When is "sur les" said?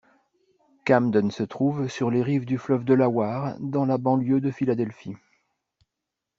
1.87-2.23